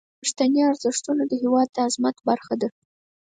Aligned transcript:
پښتني 0.21 0.61
ارزښتونه 0.69 1.23
د 1.27 1.33
هیواد 1.43 1.67
د 1.73 1.77
عظمت 1.87 2.17
برخه 2.29 2.53
دي. 2.61 2.69